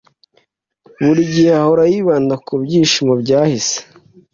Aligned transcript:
buri 1.03 1.21
gihe 1.33 1.51
ahora 1.61 1.83
yibanda 1.91 2.35
ku 2.45 2.53
byishimo 2.63 3.13
byahise 3.21 3.77